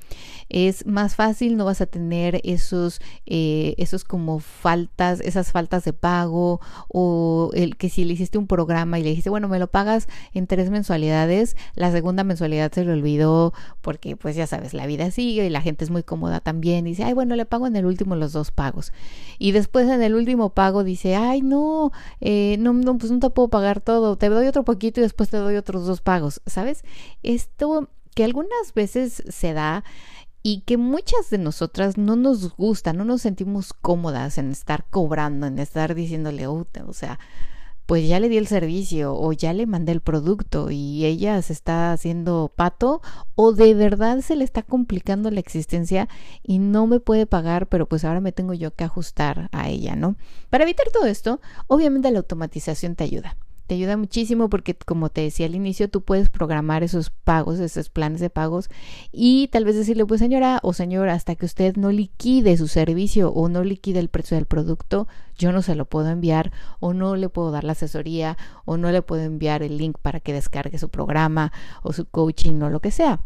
Es 0.47 0.85
más 0.85 1.15
fácil, 1.15 1.57
no 1.57 1.65
vas 1.65 1.81
a 1.81 1.85
tener 1.85 2.39
esos, 2.45 3.01
eh, 3.25 3.75
esos 3.77 4.05
como 4.05 4.39
faltas, 4.39 5.19
esas 5.19 5.51
faltas 5.51 5.83
de 5.83 5.91
pago 5.91 6.61
o 6.87 7.51
el 7.53 7.75
que 7.75 7.89
si 7.89 8.05
le 8.05 8.13
hiciste 8.13 8.37
un 8.37 8.47
programa 8.47 8.97
y 8.97 9.03
le 9.03 9.09
dijiste, 9.09 9.29
bueno, 9.29 9.49
me 9.49 9.59
lo 9.59 9.67
pagas 9.67 10.07
en 10.33 10.47
tres 10.47 10.69
mensualidades, 10.69 11.57
la 11.75 11.91
segunda 11.91 12.23
mensualidad 12.23 12.71
se 12.71 12.85
le 12.85 12.93
olvidó 12.93 13.53
porque 13.81 14.15
pues 14.15 14.37
ya 14.37 14.47
sabes, 14.47 14.73
la 14.73 14.87
vida 14.87 15.11
sigue 15.11 15.45
y 15.45 15.49
la 15.49 15.61
gente 15.61 15.83
es 15.83 15.91
muy 15.91 16.03
cómoda 16.03 16.39
también. 16.39 16.85
dice, 16.85 17.03
ay, 17.03 17.13
bueno, 17.13 17.35
le 17.35 17.45
pago 17.45 17.67
en 17.67 17.75
el 17.75 17.85
último 17.85 18.15
los 18.15 18.31
dos 18.31 18.51
pagos. 18.51 18.93
Y 19.39 19.51
después 19.51 19.89
en 19.89 20.01
el 20.01 20.15
último 20.15 20.51
pago 20.51 20.85
dice, 20.85 21.15
ay, 21.17 21.41
no, 21.41 21.91
eh, 22.21 22.55
no, 22.59 22.73
no, 22.73 22.97
pues 22.97 23.11
no 23.11 23.19
te 23.19 23.29
puedo 23.29 23.49
pagar 23.49 23.81
todo, 23.81 24.15
te 24.15 24.29
doy 24.29 24.47
otro 24.47 24.63
poquito 24.69 24.99
y 24.99 25.03
después 25.03 25.29
te 25.29 25.37
doy 25.37 25.55
otros 25.55 25.87
dos 25.87 26.01
pagos, 26.01 26.43
¿sabes? 26.45 26.83
Esto 27.23 27.89
que 28.13 28.23
algunas 28.23 28.75
veces 28.75 29.23
se 29.27 29.53
da 29.53 29.83
y 30.43 30.61
que 30.61 30.77
muchas 30.77 31.31
de 31.31 31.39
nosotras 31.39 31.97
no 31.97 32.15
nos 32.15 32.55
gusta, 32.55 32.93
no 32.93 33.03
nos 33.03 33.23
sentimos 33.23 33.73
cómodas 33.73 34.37
en 34.37 34.51
estar 34.51 34.85
cobrando, 34.91 35.47
en 35.47 35.57
estar 35.57 35.95
diciéndole, 35.95 36.45
o 36.45 36.67
sea, 36.91 37.17
pues 37.87 38.07
ya 38.07 38.19
le 38.19 38.29
di 38.29 38.37
el 38.37 38.45
servicio 38.45 39.15
o 39.15 39.33
ya 39.33 39.53
le 39.53 39.65
mandé 39.65 39.91
el 39.91 40.01
producto 40.01 40.69
y 40.69 41.03
ella 41.03 41.41
se 41.41 41.53
está 41.53 41.91
haciendo 41.91 42.51
pato 42.55 43.01
o 43.33 43.53
de 43.53 43.73
verdad 43.73 44.21
se 44.21 44.35
le 44.35 44.43
está 44.43 44.61
complicando 44.61 45.31
la 45.31 45.39
existencia 45.39 46.07
y 46.43 46.59
no 46.59 46.85
me 46.85 46.99
puede 46.99 47.25
pagar, 47.25 47.65
pero 47.65 47.89
pues 47.89 48.05
ahora 48.05 48.21
me 48.21 48.33
tengo 48.33 48.53
yo 48.53 48.75
que 48.75 48.83
ajustar 48.83 49.49
a 49.51 49.67
ella, 49.67 49.95
¿no? 49.95 50.15
Para 50.51 50.65
evitar 50.65 50.85
todo 50.93 51.07
esto, 51.07 51.41
obviamente 51.65 52.11
la 52.11 52.19
automatización 52.19 52.95
te 52.95 53.05
ayuda 53.05 53.35
te 53.69 53.75
ayuda 53.75 53.97
muchísimo 53.97 54.49
porque 54.49 54.73
como 54.73 55.09
te 55.09 55.21
decía 55.21 55.45
al 55.45 55.53
inicio, 55.53 55.91
tú 55.91 56.01
puedes 56.01 56.31
programar 56.31 56.81
esos 56.81 57.11
pagos, 57.11 57.59
esos 57.59 57.91
planes 57.91 58.19
de 58.19 58.31
pagos 58.31 58.67
y 59.11 59.47
tal 59.49 59.63
vez 59.63 59.75
decirle, 59.75 60.07
pues 60.07 60.17
señora 60.17 60.59
o 60.63 60.73
señor, 60.73 61.07
hasta 61.07 61.35
que 61.35 61.45
usted 61.45 61.75
no 61.75 61.91
liquide 61.91 62.57
su 62.57 62.67
servicio 62.67 63.29
o 63.31 63.47
no 63.47 63.63
liquide 63.63 63.99
el 63.99 64.09
precio 64.09 64.35
del 64.37 64.47
producto, 64.47 65.07
yo 65.37 65.51
no 65.51 65.61
se 65.61 65.75
lo 65.75 65.85
puedo 65.85 66.09
enviar 66.09 66.51
o 66.79 66.95
no 66.95 67.15
le 67.15 67.29
puedo 67.29 67.51
dar 67.51 67.63
la 67.63 67.73
asesoría 67.73 68.39
o 68.65 68.77
no 68.77 68.91
le 68.91 69.03
puedo 69.03 69.21
enviar 69.21 69.61
el 69.61 69.77
link 69.77 69.99
para 70.01 70.19
que 70.19 70.33
descargue 70.33 70.79
su 70.79 70.89
programa 70.89 71.53
o 71.83 71.93
su 71.93 72.05
coaching 72.05 72.59
o 72.63 72.71
lo 72.71 72.79
que 72.79 72.89
sea 72.89 73.21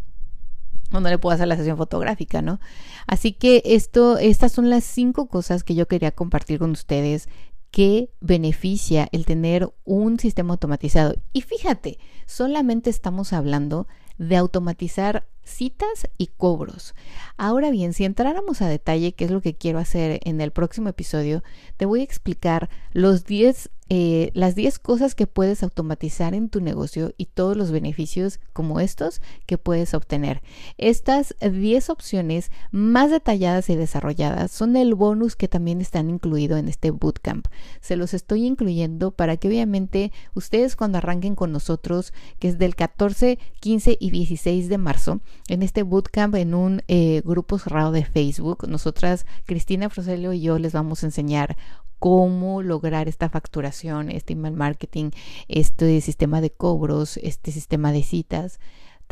o 0.92 1.00
no 1.00 1.10
le 1.10 1.18
puedo 1.18 1.34
hacer 1.34 1.48
la 1.48 1.56
sesión 1.56 1.78
fotográfica, 1.78 2.42
¿no? 2.42 2.60
Así 3.08 3.32
que 3.32 3.64
esto, 3.66 4.18
estas 4.18 4.52
son 4.52 4.70
las 4.70 4.84
cinco 4.84 5.28
cosas 5.28 5.64
que 5.64 5.74
yo 5.74 5.88
quería 5.88 6.12
compartir 6.12 6.60
con 6.60 6.70
ustedes 6.70 7.30
que 7.74 8.12
beneficia 8.22 9.10
el 9.12 9.26
tener 9.26 9.74
un 9.84 10.20
sistema 10.20 10.54
automatizado. 10.54 11.16
Y 11.34 11.42
fíjate, 11.42 11.98
solamente 12.28 12.92
estamos 12.92 13.34
hablando 13.34 13.88
de 14.20 14.38
automatizar 14.38 15.28
citas 15.44 16.08
y 16.18 16.28
cobros. 16.28 16.96
Ahora 17.38 17.72
bien, 17.72 17.94
si 17.94 18.06
entráramos 18.06 18.62
a 18.62 18.68
detalle, 18.68 19.14
qué 19.14 19.26
es 19.26 19.32
lo 19.32 19.42
que 19.42 19.56
quiero 19.56 19.80
hacer 19.80 20.20
en 20.24 20.42
el 20.42 20.52
próximo 20.52 20.90
episodio, 20.90 21.44
te 21.78 21.86
voy 21.86 22.02
a 22.02 22.04
explicar 22.04 22.70
los 22.94 23.26
10 23.26 23.70
eh, 23.90 24.32
las 24.34 24.56
10 24.56 24.80
cosas 24.80 25.14
que 25.14 25.28
puedes 25.28 25.62
automatizar 25.62 26.34
en 26.34 26.50
tu 26.50 26.62
negocio 26.62 27.14
y 27.18 27.26
todos 27.26 27.58
los 27.58 27.72
beneficios 27.72 28.40
como 28.54 28.80
estos 28.80 29.22
que 29.46 29.58
puedes 29.58 29.94
obtener. 29.94 30.42
Estas 30.78 31.36
10 31.42 31.90
opciones 31.90 32.50
más 32.72 33.12
detalladas 33.12 33.70
y 33.70 33.76
desarrolladas 33.76 34.52
son 34.52 34.78
el 34.78 34.96
bonus 34.96 35.36
que 35.36 35.48
también 35.48 35.82
están 35.82 36.10
incluido 36.10 36.58
en 36.58 36.70
este 36.70 36.92
bootcamp. 36.92 37.48
Se 37.82 37.96
los 37.96 38.14
estoy 38.14 38.46
incluyendo 38.46 39.12
para 39.12 39.38
que 39.38 39.50
obviamente 39.50 40.12
ustedes 40.34 40.76
cuando 40.76 41.00
arranquen 41.00 41.36
con 41.36 41.52
nosotros, 41.52 42.14
que 42.40 42.48
es 42.48 42.58
del 42.58 42.76
14, 42.76 43.38
15 43.60 43.98
y 44.00 44.12
16 44.12 44.70
de 44.70 44.78
marzo, 44.78 45.22
en 45.48 45.64
este 45.64 45.84
bootcamp 45.84 46.36
en 46.36 46.54
un 46.54 46.82
eh, 46.88 47.22
grupo 47.26 47.58
cerrado 47.58 47.92
de 47.92 48.06
Facebook, 48.06 48.68
nosotras, 48.68 49.26
Cristina 49.46 49.90
Froselio 49.90 50.34
y 50.34 50.42
yo 50.42 50.60
les 50.60 50.74
vamos 50.74 51.04
a 51.04 51.08
enseñar 51.08 51.58
cómo 52.00 52.62
lograr 52.62 53.08
esta 53.08 53.30
facturación, 53.30 54.10
este 54.10 54.34
email 54.34 54.56
marketing, 54.56 55.12
este 55.48 56.02
sistema 56.02 56.42
de 56.42 56.50
cobros, 56.50 57.18
este 57.18 57.52
sistema 57.52 57.92
de 57.94 58.04
citas. 58.04 58.60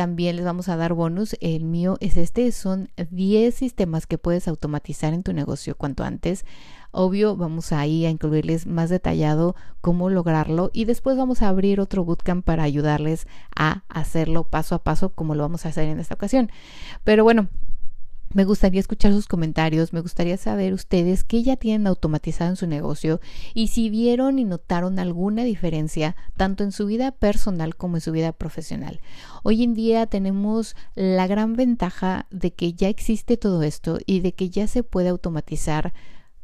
También 0.01 0.35
les 0.35 0.45
vamos 0.45 0.67
a 0.67 0.77
dar 0.77 0.93
bonus. 0.95 1.35
El 1.41 1.63
mío 1.63 1.97
es 1.99 2.17
este. 2.17 2.51
Son 2.51 2.89
10 3.11 3.53
sistemas 3.53 4.07
que 4.07 4.17
puedes 4.17 4.47
automatizar 4.47 5.13
en 5.13 5.21
tu 5.21 5.31
negocio 5.31 5.75
cuanto 5.75 6.03
antes. 6.03 6.43
Obvio, 6.89 7.35
vamos 7.35 7.71
ahí 7.71 8.07
a 8.07 8.09
incluirles 8.09 8.65
más 8.65 8.89
detallado 8.89 9.55
cómo 9.79 10.09
lograrlo 10.09 10.71
y 10.73 10.85
después 10.85 11.17
vamos 11.17 11.43
a 11.43 11.49
abrir 11.49 11.79
otro 11.79 12.03
bootcamp 12.03 12.43
para 12.43 12.63
ayudarles 12.63 13.27
a 13.55 13.83
hacerlo 13.89 14.43
paso 14.43 14.73
a 14.73 14.83
paso 14.83 15.09
como 15.09 15.35
lo 15.35 15.43
vamos 15.43 15.67
a 15.67 15.69
hacer 15.69 15.87
en 15.87 15.99
esta 15.99 16.15
ocasión. 16.15 16.49
Pero 17.03 17.23
bueno, 17.23 17.47
me 18.33 18.45
gustaría 18.45 18.79
escuchar 18.79 19.11
sus 19.13 19.27
comentarios, 19.27 19.93
me 19.93 20.01
gustaría 20.01 20.37
saber 20.37 20.73
ustedes 20.73 21.23
qué 21.23 21.43
ya 21.43 21.57
tienen 21.57 21.87
automatizado 21.87 22.49
en 22.49 22.55
su 22.55 22.67
negocio 22.67 23.19
y 23.53 23.67
si 23.67 23.89
vieron 23.89 24.39
y 24.39 24.45
notaron 24.45 24.99
alguna 24.99 25.43
diferencia 25.43 26.15
tanto 26.37 26.63
en 26.63 26.71
su 26.71 26.85
vida 26.85 27.11
personal 27.11 27.75
como 27.75 27.97
en 27.97 28.01
su 28.01 28.11
vida 28.11 28.31
profesional. 28.31 29.01
Hoy 29.43 29.63
en 29.63 29.73
día 29.73 30.05
tenemos 30.07 30.75
la 30.95 31.27
gran 31.27 31.55
ventaja 31.55 32.27
de 32.31 32.53
que 32.53 32.73
ya 32.73 32.89
existe 32.89 33.37
todo 33.37 33.63
esto 33.63 33.99
y 34.05 34.21
de 34.21 34.33
que 34.33 34.49
ya 34.49 34.67
se 34.67 34.83
puede 34.83 35.09
automatizar 35.09 35.93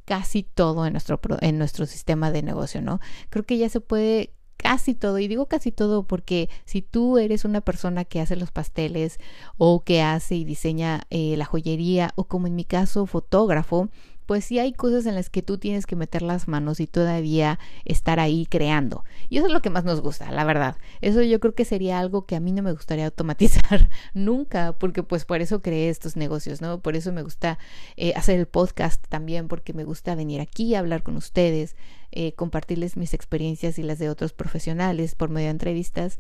casi 0.06 0.44
todo 0.44 0.86
en 0.86 0.94
nuestro, 0.94 1.20
en 1.42 1.58
nuestro 1.58 1.86
sistema 1.86 2.32
de 2.32 2.42
negocio, 2.42 2.82
¿no? 2.82 3.02
Creo 3.30 3.46
que 3.46 3.58
ya 3.58 3.68
se 3.68 3.82
puede 3.82 4.37
casi 4.58 4.96
todo, 4.96 5.20
y 5.20 5.28
digo 5.28 5.46
casi 5.46 5.72
todo 5.72 6.04
porque 6.04 6.50
si 6.66 6.82
tú 6.82 7.18
eres 7.18 7.46
una 7.46 7.62
persona 7.62 8.04
que 8.04 8.20
hace 8.20 8.36
los 8.36 8.52
pasteles 8.52 9.20
o 9.58 9.82
que 9.84 10.02
hace 10.02 10.36
y 10.36 10.44
diseña 10.44 11.04
eh, 11.10 11.38
la 11.38 11.46
joyería 11.46 12.12
o 12.16 12.26
como 12.26 12.48
en 12.48 12.56
mi 12.56 12.66
caso 12.66 13.06
fotógrafo, 13.06 13.90
pues 14.28 14.46
sí 14.46 14.60
hay 14.60 14.74
cosas 14.74 15.06
en 15.06 15.16
las 15.16 15.30
que 15.30 15.42
tú 15.42 15.58
tienes 15.58 15.88
que 15.88 15.96
meter 15.96 16.22
las 16.22 16.48
manos 16.48 16.80
y 16.80 16.86
todavía 16.86 17.58
estar 17.86 18.20
ahí 18.20 18.46
creando. 18.46 19.04
Y 19.30 19.38
eso 19.38 19.48
es 19.48 19.54
lo 19.54 19.62
que 19.62 19.70
más 19.70 19.86
nos 19.86 20.02
gusta, 20.02 20.30
la 20.32 20.44
verdad. 20.44 20.76
Eso 21.02 21.24
yo 21.24 21.40
creo 21.40 21.56
que 21.56 21.66
sería 21.66 21.98
algo 21.98 22.26
que 22.26 22.36
a 22.36 22.40
mí 22.40 22.52
no 22.52 22.62
me 22.62 22.74
gustaría 22.74 23.06
automatizar 23.08 23.90
nunca, 24.14 24.74
porque 24.74 25.02
pues 25.02 25.26
por 25.26 25.42
eso 25.42 25.62
creé 25.62 25.90
estos 25.90 26.18
negocios, 26.18 26.62
¿no? 26.62 26.82
Por 26.82 26.96
eso 26.96 27.12
me 27.12 27.24
gusta 27.24 27.58
eh, 27.96 28.14
hacer 28.16 28.38
el 28.38 28.48
podcast 28.48 29.04
también, 29.08 29.48
porque 29.48 29.74
me 29.74 29.86
gusta 29.86 30.14
venir 30.14 30.42
aquí 30.42 30.76
a 30.76 30.80
hablar 30.80 31.04
con 31.04 31.16
ustedes, 31.16 31.76
eh, 32.12 32.34
compartirles 32.34 32.98
mis 32.98 33.14
experiencias 33.14 33.80
y 33.80 33.84
las 33.84 33.98
de 33.98 34.10
otros 34.10 34.34
profesionales 34.34 35.16
por 35.16 35.30
medio 35.30 35.48
de 35.48 35.52
entrevistas 35.52 36.20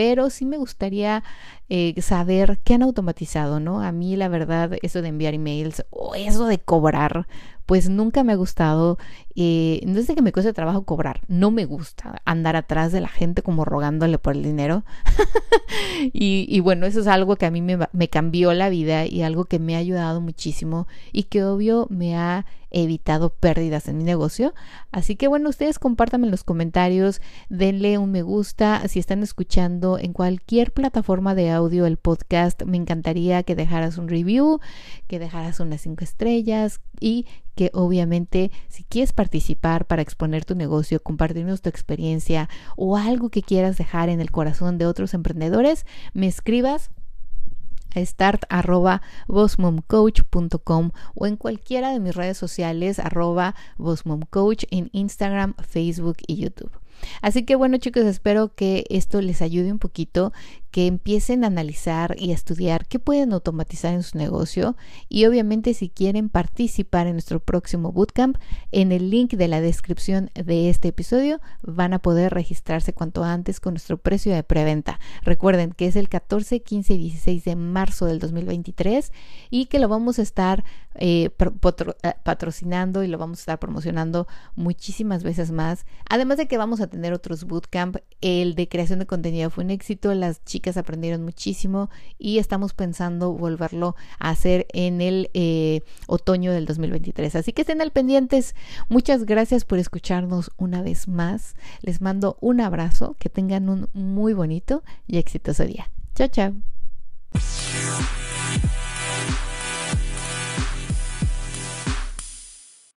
pero 0.00 0.30
sí 0.30 0.46
me 0.46 0.56
gustaría 0.56 1.22
eh, 1.68 1.94
saber 2.00 2.58
qué 2.64 2.72
han 2.72 2.82
automatizado, 2.82 3.60
¿no? 3.60 3.82
A 3.82 3.92
mí 3.92 4.16
la 4.16 4.28
verdad, 4.28 4.78
eso 4.80 5.02
de 5.02 5.08
enviar 5.08 5.34
emails 5.34 5.84
o 5.90 6.14
eso 6.14 6.46
de 6.46 6.56
cobrar, 6.56 7.26
pues 7.70 7.88
nunca 7.88 8.24
me 8.24 8.32
ha 8.32 8.34
gustado, 8.34 8.98
eh, 9.36 9.80
no 9.86 10.00
es 10.00 10.08
de 10.08 10.16
que 10.16 10.22
me 10.22 10.32
cueste 10.32 10.52
trabajo 10.52 10.82
cobrar, 10.82 11.20
no 11.28 11.52
me 11.52 11.66
gusta 11.66 12.20
andar 12.24 12.56
atrás 12.56 12.90
de 12.90 13.00
la 13.00 13.06
gente 13.06 13.42
como 13.42 13.64
rogándole 13.64 14.18
por 14.18 14.34
el 14.34 14.42
dinero. 14.42 14.82
y, 16.12 16.58
bueno, 16.58 16.84
eso 16.84 16.98
es 16.98 17.06
algo 17.06 17.36
que 17.36 17.46
a 17.46 17.52
mí 17.52 17.62
me, 17.62 18.08
cambió 18.08 18.52
la 18.54 18.70
vida 18.70 19.06
y 19.06 19.22
algo 19.22 19.44
que 19.44 19.60
me 19.60 19.76
ha 19.76 19.78
ayudado 19.78 20.20
muchísimo 20.20 20.88
y 21.12 21.24
que 21.24 21.44
obvio 21.44 21.86
me 21.90 22.16
ha 22.16 22.44
evitado 22.72 23.30
pérdidas 23.30 23.88
en 23.88 23.98
mi 23.98 24.04
negocio. 24.04 24.52
Así 24.90 25.16
que 25.16 25.28
bueno, 25.28 25.48
ustedes 25.48 25.78
compártanme 25.78 26.26
en 26.26 26.30
los 26.30 26.44
comentarios, 26.44 27.20
denle 27.48 27.98
un 27.98 28.10
me 28.10 28.22
gusta 28.22 28.86
si 28.88 28.98
están 28.98 29.22
escuchando 29.22 29.98
en 29.98 30.12
cualquier 30.12 30.72
plataforma 30.72 31.34
de 31.34 31.50
audio 31.50 31.86
el 31.86 31.96
podcast. 31.98 32.62
Me 32.64 32.76
encantaría 32.76 33.42
que 33.42 33.56
dejaras 33.56 33.98
un 33.98 34.08
review, 34.08 34.60
que 35.06 35.18
dejaras 35.18 35.60
unas 35.60 35.82
cinco 35.82 36.04
estrellas 36.04 36.80
y 37.00 37.26
que 37.60 37.70
obviamente 37.74 38.50
si 38.68 38.84
quieres 38.84 39.12
participar 39.12 39.84
para 39.84 40.00
exponer 40.00 40.46
tu 40.46 40.54
negocio, 40.54 41.02
compartirnos 41.02 41.60
tu 41.60 41.68
experiencia 41.68 42.48
o 42.74 42.96
algo 42.96 43.28
que 43.28 43.42
quieras 43.42 43.76
dejar 43.76 44.08
en 44.08 44.22
el 44.22 44.30
corazón 44.30 44.78
de 44.78 44.86
otros 44.86 45.12
emprendedores, 45.12 45.84
me 46.14 46.26
escribas 46.26 46.88
start 47.94 48.44
arroba 48.48 49.02
o 49.26 51.26
en 51.26 51.36
cualquiera 51.36 51.92
de 51.92 52.00
mis 52.00 52.16
redes 52.16 52.38
sociales 52.38 52.98
arroba 52.98 53.54
coach 54.30 54.64
en 54.70 54.88
Instagram, 54.92 55.52
Facebook 55.58 56.16
y 56.26 56.36
YouTube. 56.36 56.72
Así 57.20 57.44
que 57.44 57.56
bueno 57.56 57.76
chicos, 57.76 58.04
espero 58.04 58.54
que 58.54 58.86
esto 58.88 59.20
les 59.20 59.42
ayude 59.42 59.70
un 59.70 59.78
poquito, 59.78 60.32
que 60.70 60.86
empiecen 60.86 61.44
a 61.44 61.48
analizar 61.48 62.14
y 62.18 62.30
a 62.30 62.34
estudiar 62.34 62.86
qué 62.86 62.98
pueden 62.98 63.32
automatizar 63.32 63.94
en 63.94 64.02
su 64.02 64.18
negocio 64.18 64.76
y 65.08 65.26
obviamente 65.26 65.74
si 65.74 65.88
quieren 65.88 66.28
participar 66.28 67.06
en 67.06 67.14
nuestro 67.14 67.40
próximo 67.40 67.92
bootcamp, 67.92 68.36
en 68.72 68.92
el 68.92 69.10
link 69.10 69.32
de 69.34 69.48
la 69.48 69.60
descripción 69.60 70.30
de 70.34 70.70
este 70.70 70.88
episodio 70.88 71.40
van 71.62 71.92
a 71.92 71.98
poder 71.98 72.32
registrarse 72.32 72.92
cuanto 72.92 73.24
antes 73.24 73.60
con 73.60 73.74
nuestro 73.74 73.98
precio 73.98 74.34
de 74.34 74.42
preventa. 74.42 75.00
Recuerden 75.22 75.72
que 75.72 75.86
es 75.86 75.96
el 75.96 76.08
14, 76.08 76.60
15 76.60 76.94
y 76.94 76.98
16 76.98 77.44
de 77.44 77.56
marzo 77.56 78.06
del 78.06 78.18
2023 78.18 79.12
y 79.50 79.66
que 79.66 79.78
lo 79.78 79.88
vamos 79.88 80.18
a 80.18 80.22
estar 80.22 80.64
eh, 80.94 81.30
eh, 81.30 82.12
patrocinando 82.24 83.02
y 83.02 83.08
lo 83.08 83.18
vamos 83.18 83.38
a 83.38 83.42
estar 83.42 83.58
promocionando 83.58 84.26
muchísimas 84.54 85.22
veces 85.22 85.50
más. 85.50 85.86
Además 86.08 86.38
de 86.38 86.46
que 86.46 86.58
vamos 86.58 86.80
a 86.80 86.88
tener 86.88 87.12
otros 87.12 87.44
bootcamp, 87.44 87.96
el 88.20 88.54
de 88.54 88.68
creación 88.68 88.98
de 88.98 89.06
contenido 89.06 89.50
fue 89.50 89.64
un 89.64 89.70
éxito, 89.70 90.14
las 90.14 90.44
chicas 90.60 90.76
aprendieron 90.76 91.24
muchísimo 91.24 91.88
y 92.18 92.36
estamos 92.38 92.74
pensando 92.74 93.32
volverlo 93.32 93.96
a 94.18 94.28
hacer 94.28 94.66
en 94.74 95.00
el 95.00 95.30
eh, 95.32 95.80
otoño 96.06 96.52
del 96.52 96.66
2023. 96.66 97.34
Así 97.34 97.54
que 97.54 97.62
estén 97.62 97.80
al 97.80 97.92
pendientes. 97.92 98.54
Muchas 98.90 99.24
gracias 99.24 99.64
por 99.64 99.78
escucharnos 99.78 100.50
una 100.58 100.82
vez 100.82 101.08
más. 101.08 101.54
Les 101.80 102.02
mando 102.02 102.36
un 102.42 102.60
abrazo, 102.60 103.16
que 103.18 103.30
tengan 103.30 103.70
un 103.70 103.88
muy 103.94 104.34
bonito 104.34 104.82
y 105.06 105.16
exitoso 105.16 105.64
día. 105.64 105.90
Chao, 106.14 106.28
chao. 106.28 106.52